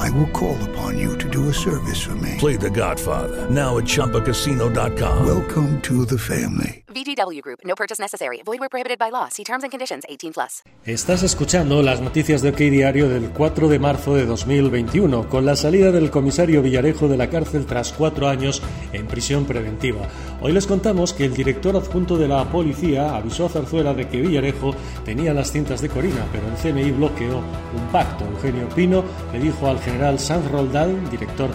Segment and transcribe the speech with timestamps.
[0.00, 2.36] I will call upon you to do a service for me.
[2.38, 5.26] Play The Godfather now at ChumbaCasino.com.
[5.26, 6.80] Welcome to the family.
[6.88, 7.60] VGW Group.
[7.64, 8.40] No purchase necessary.
[8.44, 9.28] Void where prohibited by law.
[9.28, 10.04] See terms and conditions.
[10.08, 10.62] 18 plus.
[10.86, 15.54] Estás escuchando las noticias de OK Diario del 4 de marzo de 2021, con la
[15.54, 20.08] salida del comisario Villarejo de la cárcel tras cuatro años en prisión preventiva.
[20.40, 24.22] Hoy les contamos que el director adjunto de la policía avisó a Zarzuela de que
[24.22, 24.74] Villarejo
[25.04, 28.24] tenía las cintas de Corina, pero el CNI bloqueó un pacto.
[28.24, 31.50] Eugenio Pino le dijo al general Sanz Roldán, director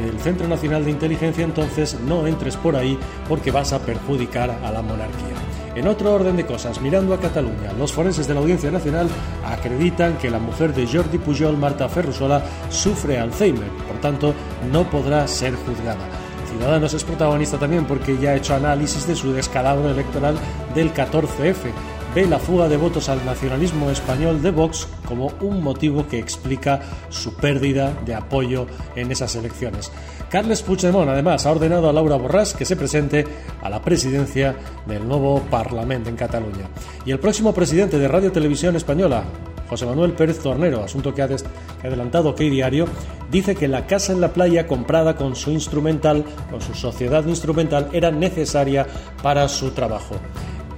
[0.00, 4.70] del Centro Nacional de Inteligencia, entonces no entres por ahí porque vas a perjudicar a
[4.70, 5.34] la monarquía.
[5.74, 9.08] En otro orden de cosas, mirando a Cataluña, los forenses de la Audiencia Nacional
[9.44, 14.34] acreditan que la mujer de Jordi Pujol, Marta Ferrusola, sufre Alzheimer, por tanto
[14.72, 16.04] no podrá ser juzgada.
[16.50, 20.36] Ciudadanos es protagonista también porque ya ha hecho análisis de su descalabro electoral
[20.74, 21.70] del 14F
[22.14, 26.80] ve la fuga de votos al nacionalismo español de Vox como un motivo que explica
[27.10, 29.92] su pérdida de apoyo en esas elecciones.
[30.30, 33.24] Carles Puigdemont, además, ha ordenado a Laura Borràs que se presente
[33.62, 34.54] a la presidencia
[34.86, 36.68] del nuevo Parlamento en Cataluña.
[37.06, 39.24] Y el próximo presidente de Radio Televisión Española,
[39.68, 41.28] José Manuel Pérez Tornero, asunto que ha,
[41.82, 42.86] adelantado que Diario,
[43.30, 47.88] dice que la casa en la playa comprada con su instrumental, con su sociedad instrumental,
[47.92, 48.86] era necesaria
[49.22, 50.16] para su trabajo.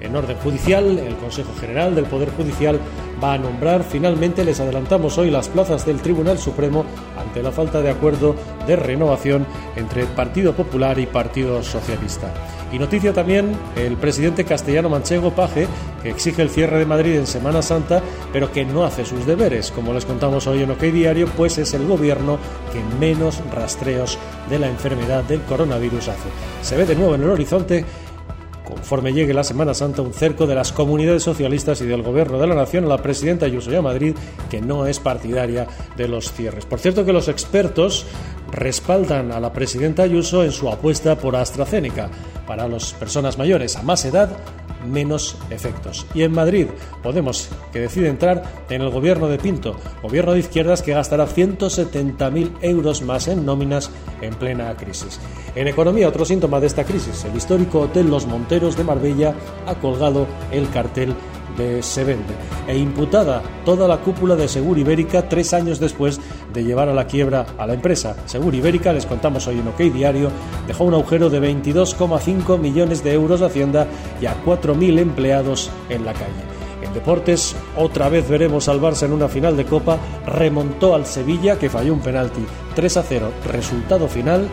[0.00, 2.80] En orden judicial, el Consejo General del Poder Judicial
[3.22, 6.84] va a nombrar finalmente, les adelantamos hoy, las plazas del Tribunal Supremo
[7.18, 8.34] ante la falta de acuerdo
[8.66, 12.32] de renovación entre Partido Popular y Partido Socialista.
[12.72, 15.66] Y noticia también el presidente castellano manchego Paje,
[16.02, 18.00] que exige el cierre de Madrid en Semana Santa,
[18.32, 19.70] pero que no hace sus deberes.
[19.72, 22.38] Como les contamos hoy en OK Diario, pues es el gobierno
[22.72, 24.18] que menos rastreos
[24.48, 26.28] de la enfermedad del coronavirus hace.
[26.62, 27.84] Se ve de nuevo en el horizonte
[28.70, 32.46] conforme llegue la Semana Santa, un cerco de las comunidades socialistas y del Gobierno de
[32.46, 34.14] la Nación a la presidenta Ayuso Madrid,
[34.48, 35.66] que no es partidaria
[35.96, 36.64] de los cierres.
[36.64, 38.06] Por cierto que los expertos
[38.52, 42.10] respaldan a la presidenta Ayuso en su apuesta por AstraZeneca
[42.46, 44.30] para las personas mayores a más edad
[44.86, 46.06] menos efectos.
[46.14, 46.66] Y en Madrid,
[47.02, 52.52] Podemos, que decide entrar en el gobierno de Pinto, gobierno de izquierdas que gastará 170.000
[52.60, 53.90] euros más en nóminas
[54.20, 55.18] en plena crisis.
[55.54, 59.34] En economía, otro síntoma de esta crisis, el histórico Hotel Los Monteros de Marbella
[59.66, 61.14] ha colgado el cartel
[61.56, 62.34] de Se Vende
[62.66, 66.20] e imputada toda la cúpula de Segur Ibérica tres años después
[66.52, 68.16] de llevar a la quiebra a la empresa.
[68.26, 70.30] Segur Ibérica, les contamos hoy en OK Diario,
[70.66, 73.86] dejó un agujero de 22,5 millones de euros de Hacienda
[74.20, 76.50] y a 4.000 empleados en la calle.
[76.82, 81.58] En deportes, otra vez veremos al Barça en una final de Copa, remontó al Sevilla
[81.58, 82.44] que falló un penalti
[82.74, 84.48] 3 a 0, resultado final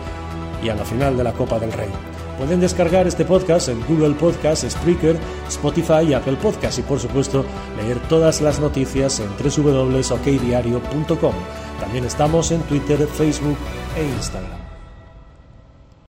[0.62, 2.17] y a la final de la Copa del Rey.
[2.38, 5.18] Pueden descargar este podcast en Google Podcast, Spreaker,
[5.48, 7.44] Spotify y Apple Podcast y por supuesto
[7.76, 11.34] leer todas las noticias en www.okdiario.com.
[11.80, 13.58] También estamos en Twitter, Facebook
[13.96, 14.67] e Instagram.